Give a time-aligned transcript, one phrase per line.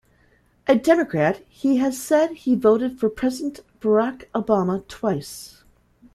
[0.67, 5.63] A Democrat, he has said he voted for President Barack Obama twice.